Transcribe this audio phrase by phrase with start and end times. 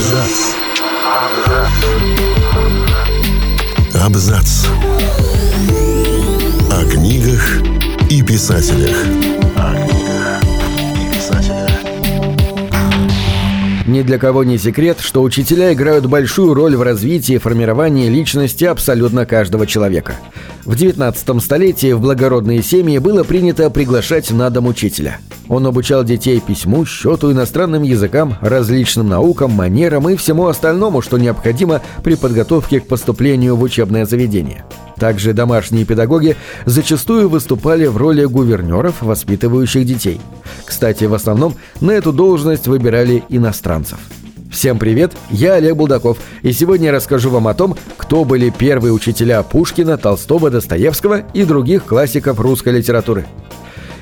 [0.00, 0.54] Абзац.
[3.92, 4.66] Абзац.
[6.70, 7.60] О книгах
[8.08, 8.96] и писателях.
[9.56, 9.99] О книгах
[13.90, 18.62] Ни для кого не секрет, что учителя играют большую роль в развитии и формировании личности
[18.62, 20.14] абсолютно каждого человека.
[20.64, 25.18] В 19 столетии в благородные семьи было принято приглашать на дом учителя.
[25.48, 31.82] Он обучал детей письму, счету, иностранным языкам, различным наукам, манерам и всему остальному, что необходимо
[32.04, 34.64] при подготовке к поступлению в учебное заведение.
[35.00, 36.36] Также домашние педагоги
[36.66, 40.20] зачастую выступали в роли гувернеров, воспитывающих детей.
[40.66, 43.98] Кстати, в основном на эту должность выбирали иностранцев.
[44.52, 48.92] Всем привет, я Олег Булдаков, и сегодня я расскажу вам о том, кто были первые
[48.92, 53.26] учителя Пушкина, Толстого, Достоевского и других классиков русской литературы.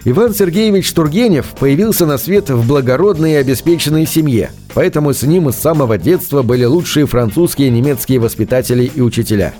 [0.04, 5.56] Иван Сергеевич Тургенев появился на свет в благородной и обеспеченной семье, поэтому с ним с
[5.56, 9.54] самого детства были лучшие французские и немецкие воспитатели и учителя.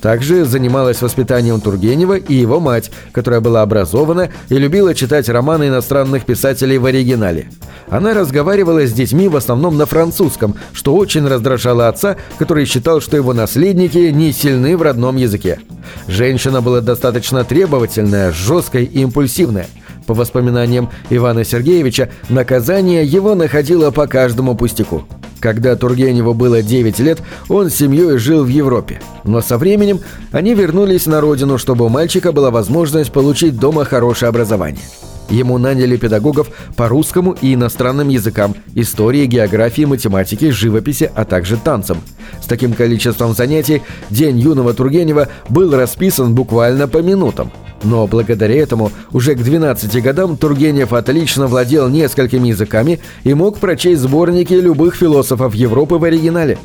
[0.00, 6.24] Также занималась воспитанием Тургенева и его мать, которая была образована и любила читать романы иностранных
[6.24, 7.48] писателей в оригинале.
[7.88, 13.16] Она разговаривала с детьми в основном на французском, что очень раздражало отца, который считал, что
[13.16, 15.60] его наследники не сильны в родном языке.
[16.08, 19.66] Женщина была достаточно требовательная, жесткая и импульсивная.
[20.06, 25.04] По воспоминаниям Ивана Сергеевича, наказание его находило по каждому пустяку.
[25.44, 27.18] Когда Тургеневу было 9 лет,
[27.50, 29.02] он с семьей жил в Европе.
[29.24, 30.00] Но со временем
[30.32, 34.84] они вернулись на родину, чтобы у мальчика была возможность получить дома хорошее образование.
[35.28, 41.98] Ему наняли педагогов по русскому и иностранным языкам, истории, географии, математике, живописи, а также танцам.
[42.42, 47.52] С таким количеством занятий день юного Тургенева был расписан буквально по минутам.
[47.84, 54.00] Но благодаря этому уже к 12 годам Тургенев отлично владел несколькими языками и мог прочесть
[54.00, 56.58] сборники любых философов Европы в оригинале.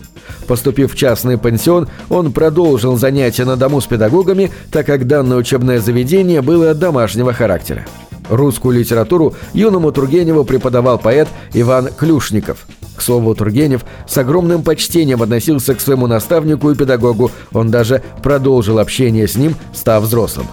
[0.48, 5.80] Поступив в частный пансион, он продолжил занятия на дому с педагогами, так как данное учебное
[5.80, 7.86] заведение было домашнего характера.
[8.30, 12.67] Русскую литературу юному Тургеневу преподавал поэт Иван Клюшников.
[12.95, 18.77] К слову, Тургенев с огромным почтением относился к своему наставнику и педагогу, он даже продолжил
[18.77, 20.48] общение с ним, став взрослым.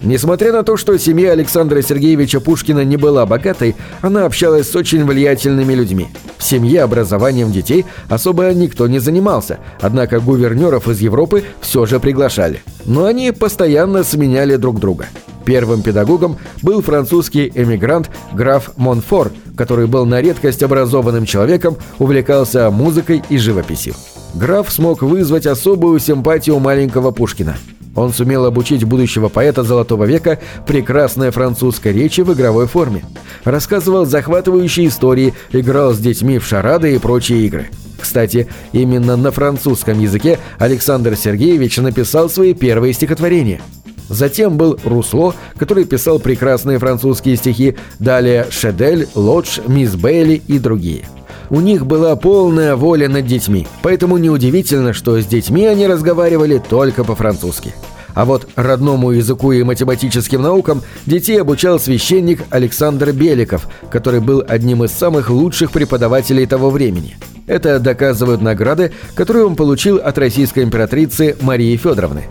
[0.00, 5.04] Несмотря на то, что семья Александра Сергеевича Пушкина не была богатой, она общалась с очень
[5.04, 6.08] влиятельными людьми.
[6.36, 12.62] В семье образованием детей особо никто не занимался, однако гувернеров из Европы все же приглашали.
[12.84, 15.06] Но они постоянно сменяли друг друга.
[15.44, 23.22] Первым педагогом был французский эмигрант граф Монфор, который был на редкость образованным человеком, увлекался музыкой
[23.28, 23.94] и живописью.
[24.34, 27.56] Граф смог вызвать особую симпатию маленького Пушкина.
[27.96, 33.04] Он сумел обучить будущего поэта Золотого века прекрасной французской речи в игровой форме.
[33.44, 37.70] Рассказывал захватывающие истории, играл с детьми в шарады и прочие игры.
[37.98, 43.60] Кстати, именно на французском языке Александр Сергеевич написал свои первые стихотворения–
[44.08, 51.06] Затем был Русло, который писал прекрасные французские стихи, далее Шедель, Лодж, Мисс Бейли и другие.
[51.48, 57.04] У них была полная воля над детьми, поэтому неудивительно, что с детьми они разговаривали только
[57.04, 57.74] по-французски.
[58.14, 64.84] А вот родному языку и математическим наукам детей обучал священник Александр Беликов, который был одним
[64.84, 67.16] из самых лучших преподавателей того времени.
[67.46, 72.24] Это доказывают награды, которые он получил от российской императрицы Марии Федоровны.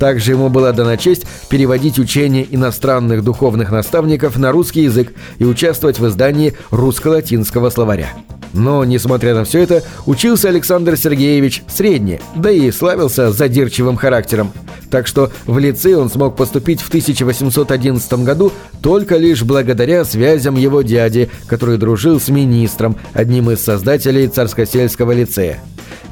[0.00, 5.98] Также ему была дана честь переводить учения иностранных духовных наставников на русский язык и участвовать
[5.98, 8.08] в издании русско-латинского словаря.
[8.54, 14.52] Но, несмотря на все это, учился Александр Сергеевич средне, да и славился задирчивым характером.
[14.90, 20.80] Так что в лицей он смог поступить в 1811 году только лишь благодаря связям его
[20.80, 25.60] дяди, который дружил с министром, одним из создателей Царскосельского лицея.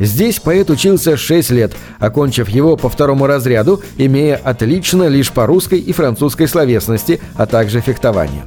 [0.00, 5.78] Здесь поэт учился 6 лет, окончив его по второму разряду, имея отлично лишь по русской
[5.78, 8.44] и французской словесности, а также фехтованию.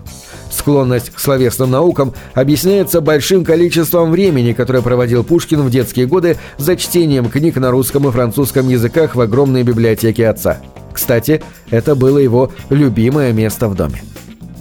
[0.49, 6.75] Склонность к словесным наукам объясняется большим количеством времени, которое проводил Пушкин в детские годы за
[6.75, 10.57] чтением книг на русском и французском языках в огромной библиотеке отца.
[10.91, 14.03] Кстати, это было его любимое место в доме.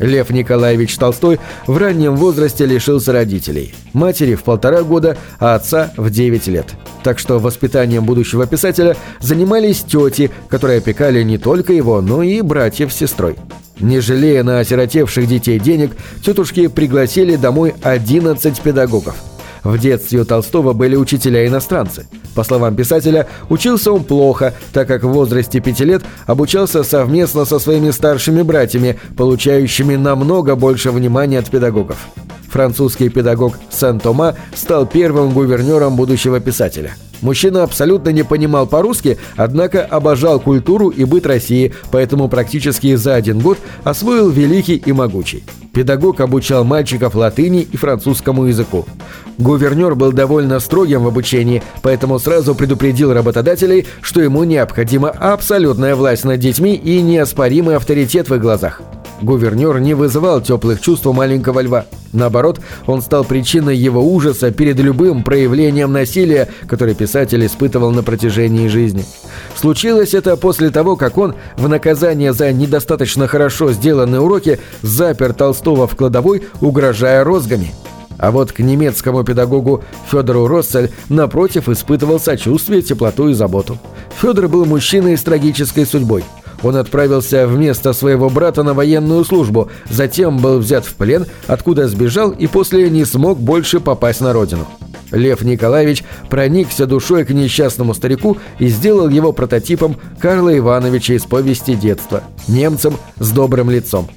[0.01, 3.75] Лев Николаевич Толстой в раннем возрасте лишился родителей.
[3.93, 6.67] Матери в полтора года, а отца в 9 лет.
[7.05, 12.93] Так что воспитанием будущего писателя занимались тети, которые опекали не только его, но и братьев
[12.93, 13.37] с сестрой.
[13.79, 15.93] Не жалея на осиротевших детей денег,
[16.23, 19.17] тетушки пригласили домой 11 педагогов.
[19.65, 22.07] В детстве у Толстого были учителя-иностранцы.
[22.35, 27.59] По словам писателя, учился он плохо, так как в возрасте пяти лет обучался совместно со
[27.59, 31.99] своими старшими братьями, получающими намного больше внимания от педагогов.
[32.49, 36.95] Французский педагог Сен-Тома стал первым гувернером будущего писателя.
[37.23, 43.41] Мужчина абсолютно не понимал по-русски, однако обожал культуру и быт России, поэтому практически за один
[43.41, 45.45] год освоил великий и могучий.
[45.73, 48.87] Педагог обучал мальчиков латыни и французскому языку.
[49.39, 56.25] Гувернер был довольно строгим в обучении, поэтому сразу предупредил работодателей, что ему необходима абсолютная власть
[56.25, 58.83] над детьми и неоспоримый авторитет в их глазах.
[59.23, 61.87] Гувернер не вызывал теплых чувств у маленького льва.
[62.13, 68.69] Наоборот, он стал причиной его ужаса перед любым проявлением насилия, который писатель испытывал на протяжении
[68.69, 69.05] жизни.
[69.55, 75.87] Случилось это после того, как он, в наказание за недостаточно хорошо сделанные уроки, запер Толстого
[75.87, 77.73] в кладовой, угрожая розгами.
[78.19, 83.79] А вот к немецкому педагогу Федору Россель, напротив, испытывал сочувствие, теплоту и заботу.
[84.21, 86.25] Федор был мужчиной с трагической судьбой–
[86.63, 92.31] он отправился вместо своего брата на военную службу, затем был взят в плен, откуда сбежал
[92.31, 94.67] и после не смог больше попасть на родину.
[95.11, 101.75] Лев Николаевич проникся душой к несчастному старику и сделал его прототипом Карла Ивановича из повести
[101.75, 104.09] детства, немцем с добрым лицом.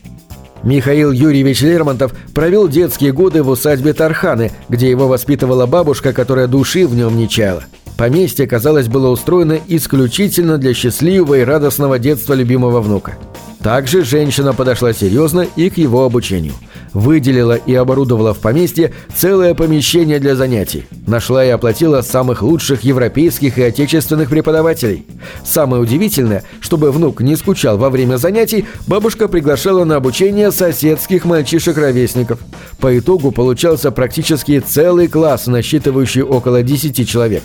[0.63, 6.87] Михаил Юрьевич Лермонтов провел детские годы в усадьбе Тарханы, где его воспитывала бабушка, которая души
[6.87, 7.63] в нем не чаяла.
[7.97, 13.17] Поместье, казалось, было устроено исключительно для счастливого и радостного детства любимого внука.
[13.61, 16.53] Также женщина подошла серьезно и к его обучению–
[16.93, 20.85] выделила и оборудовала в поместье целое помещение для занятий.
[21.07, 25.05] Нашла и оплатила самых лучших европейских и отечественных преподавателей.
[25.43, 32.39] Самое удивительное, чтобы внук не скучал во время занятий, бабушка приглашала на обучение соседских мальчишек-ровесников.
[32.79, 37.43] По итогу получался практически целый класс, насчитывающий около 10 человек.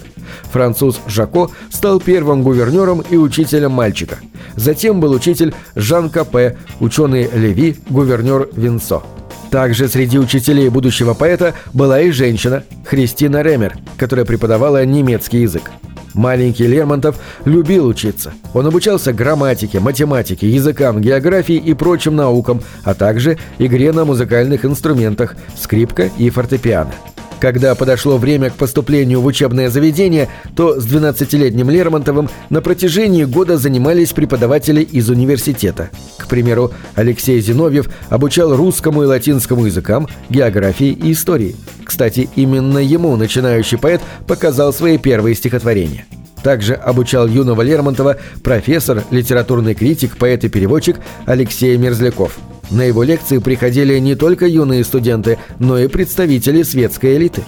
[0.52, 4.18] Француз Жако стал первым гувернером и учителем мальчика.
[4.56, 9.02] Затем был учитель Жан Капе, ученый Леви, гувернер Винсо.
[9.50, 15.70] Также среди учителей будущего поэта была и женщина, Христина Ремер, которая преподавала немецкий язык.
[16.14, 18.32] Маленький Лермонтов любил учиться.
[18.52, 25.36] Он обучался грамматике, математике, языкам, географии и прочим наукам, а также игре на музыкальных инструментах,
[25.56, 26.92] скрипка и фортепиано.
[27.40, 33.56] Когда подошло время к поступлению в учебное заведение, то с 12-летним Лермонтовым на протяжении года
[33.56, 35.90] занимались преподаватели из университета.
[36.16, 41.54] К примеру, Алексей Зиновьев обучал русскому и латинскому языкам, географии и истории.
[41.84, 46.06] Кстати, именно ему начинающий поэт показал свои первые стихотворения.
[46.42, 50.96] Также обучал юного Лермонтова профессор, литературный критик, поэт и переводчик
[51.26, 52.38] Алексей Мерзляков–
[52.70, 57.42] на его лекции приходили не только юные студенты, но и представители светской элиты.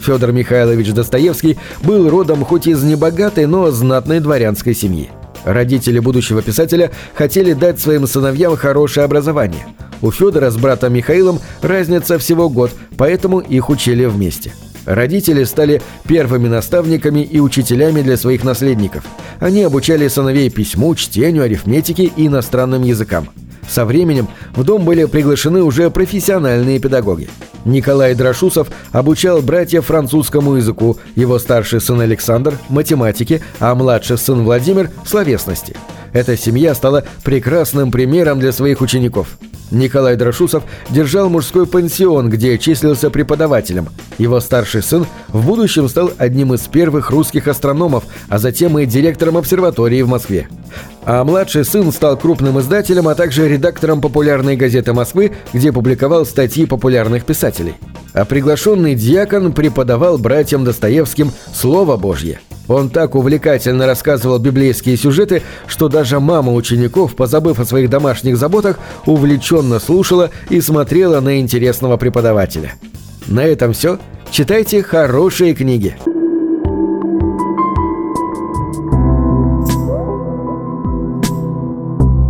[0.00, 5.10] Федор Михайлович Достоевский был родом хоть из небогатой, но знатной дворянской семьи.
[5.44, 9.66] Родители будущего писателя хотели дать своим сыновьям хорошее образование.
[10.02, 14.52] У Федора с братом Михаилом разница всего год, поэтому их учили вместе.
[14.86, 19.04] Родители стали первыми наставниками и учителями для своих наследников.
[19.40, 23.28] Они обучали сыновей письму, чтению, арифметике и иностранным языкам.
[23.68, 27.28] Со временем в дом были приглашены уже профессиональные педагоги.
[27.64, 34.90] Николай Драшусов обучал братьев французскому языку, его старший сын Александр– математике, а младший сын Владимир–
[35.06, 35.74] словесности.
[36.12, 39.38] Эта семья стала прекрасным примером для своих учеников.
[39.70, 43.88] Николай Драшусов держал мужской пансион, где числился преподавателем.
[44.18, 49.36] Его старший сын в будущем стал одним из первых русских астрономов, а затем и директором
[49.36, 50.48] обсерватории в Москве.
[51.04, 56.66] А младший сын стал крупным издателем, а также редактором популярной газеты Москвы, где публиковал статьи
[56.66, 57.74] популярных писателей.
[58.12, 62.40] А приглашенный диакон преподавал братьям Достоевским «Слово Божье».
[62.68, 68.78] Он так увлекательно рассказывал библейские сюжеты, что даже мама учеников, позабыв о своих домашних заботах,
[69.04, 72.74] увлеченно слушала и смотрела на интересного преподавателя.
[73.26, 73.98] На этом все.
[74.30, 75.96] Читайте хорошие книги.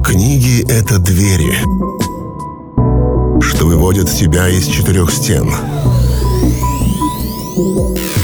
[0.05, 1.55] Книги— это двери,
[3.41, 5.51] что выводят тебя из четырех стен—